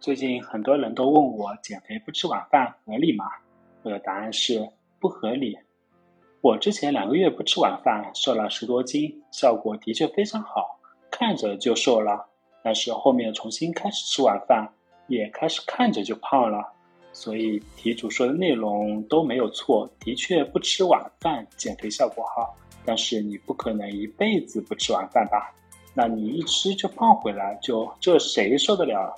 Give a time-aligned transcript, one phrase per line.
[0.00, 3.26] 最近很多人都问我减肥不吃晚饭合理吗？
[3.82, 4.66] 我的答案是
[4.98, 5.58] 不合理。
[6.40, 12.26] 我之前两个月不吃晚饭，瘦了十多斤，效果的确非常好，看着就瘦了。
[12.62, 14.66] 但是后面重新开始吃晚饭，
[15.06, 16.66] 也开始看着就胖了。
[17.12, 22.56] 所以题主说的内容都没有错，的确不吃晚饭减肥效果好。
[22.86, 25.54] 但是你不可能一辈子不吃晚饭吧？
[25.92, 29.14] 那你一吃就胖回来，就这谁受得了？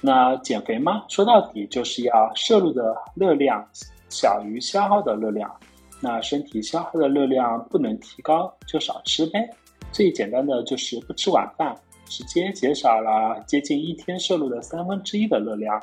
[0.00, 1.04] 那减肥吗？
[1.08, 3.66] 说到底就是要摄入的热量
[4.08, 5.54] 小于消耗的热量。
[6.00, 9.46] 那身体消耗的热量不能提高，就少吃呗。
[9.92, 15.78] 最简单的就是不吃晚饭，直接减少了接近一天摄入的三分之一的热量。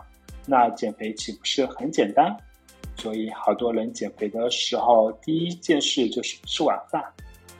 [0.47, 2.35] 那减肥岂不是很简单？
[2.95, 7.03] 所以好多人减肥的时候，第一件事就是吃晚饭。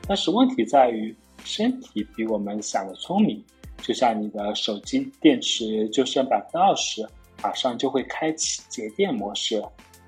[0.07, 3.43] 但是问题在于，身体比我们想的聪明。
[3.81, 7.07] 就像你的手机电池就剩百分之二十，
[7.41, 9.63] 马上就会开启节电模式。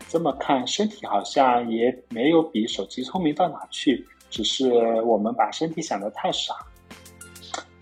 [0.08, 4.72] 这么看，身体好像也没有比手机聪明到哪去，只是
[5.04, 6.56] 我们把身体想的太傻。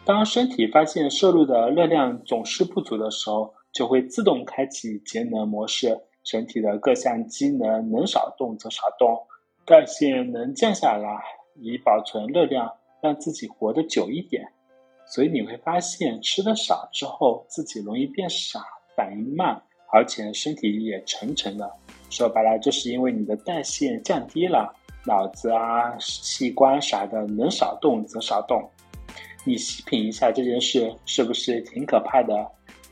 [0.03, 9.17] 当身体发现摄入的热量总是不足的时候，就会自动开启节能模式，身体的各项机能能少动则少动，
[9.65, 11.21] 代谢能降下来，
[11.55, 14.45] 以保存热量，让自己活得久一点。
[15.09, 18.61] 所以你会发现，吃的少之后，自己容易变傻，
[18.95, 19.59] 反应慢，
[19.93, 21.71] 而且身体也沉沉的。
[22.09, 24.73] 说白了，就是因为你的代谢降低了，
[25.05, 28.69] 脑子啊、器官啥的能少动则少动。
[29.45, 32.45] 你细品一下这件事，是不是挺可怕的？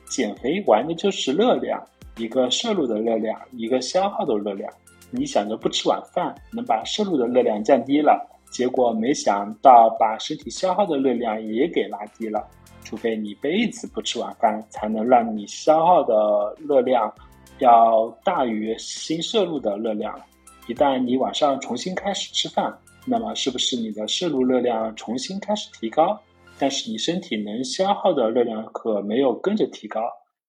[0.08, 4.72] 减肥玩的就是热量，一个摄入的热量，一个消耗的热量。
[5.12, 8.26] 你想着不吃晚饭，能把摄入的热量降低了。
[8.50, 12.48] 结果没想到把身体消耗的热量也给拉低了，
[12.84, 17.14] 除非你一辈子不吃晚饭，才能让你消耗的热量
[17.60, 20.20] 要大于新摄入的热量。
[20.68, 22.76] 一旦你晚上重新开始吃饭，
[23.06, 26.20] 那么是不是你的摄入热量重新开始提高？
[26.58, 30.02] 但是你身体能消耗的热量可没有跟着提高，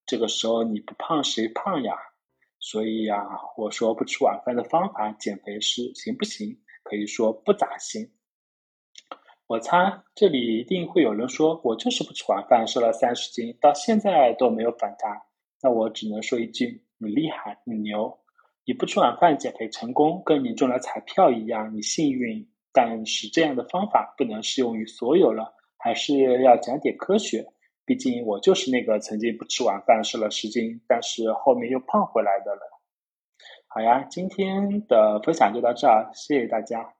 [0.05, 1.93] 这个时候你不胖谁胖呀？
[2.59, 3.27] 所以呀，
[3.57, 6.57] 我说不吃晚饭的方法减肥是行不行？
[6.87, 8.09] 可以说不咋行。
[9.47, 15.21] 我猜这里一定会有人说，我就是不吃晚饭，瘦了三十斤，到现在都没有反弹。
[15.61, 18.17] 那我只能说一句：你厉害，你牛！
[18.65, 22.45] 你不吃晚饭减肥成功，跟你中了彩票一样，你幸运。
[22.73, 27.45] 但是这样的方法不能适用于所有了，还是要讲点科学。
[27.85, 32.61] 毕竟我就是那个曾经不吃晚饭瘦了十斤，但是后面又胖回来的人。
[33.77, 36.96] 好呀，今天的分享就到这儿，谢谢大家。